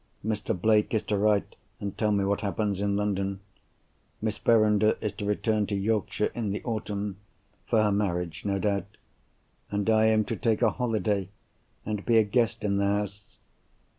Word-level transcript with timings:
Mr. 0.25 0.59
Blake 0.59 0.95
is 0.95 1.03
to 1.03 1.15
write, 1.15 1.55
and 1.79 1.95
tell 1.95 2.11
me 2.11 2.25
what 2.25 2.41
happens 2.41 2.81
in 2.81 2.95
London. 2.97 3.39
Miss 4.19 4.39
Verinder 4.39 4.97
is 4.99 5.11
to 5.11 5.25
return 5.25 5.67
to 5.67 5.75
Yorkshire 5.75 6.31
in 6.33 6.49
the 6.49 6.63
autumn 6.63 7.17
(for 7.67 7.83
her 7.83 7.91
marriage, 7.91 8.43
no 8.43 8.57
doubt); 8.57 8.97
and 9.69 9.87
I 9.91 10.05
am 10.07 10.25
to 10.25 10.35
take 10.35 10.63
a 10.63 10.71
holiday, 10.71 11.29
and 11.85 12.03
be 12.03 12.17
a 12.17 12.23
guest 12.23 12.63
in 12.63 12.77
the 12.77 12.85
house. 12.87 13.37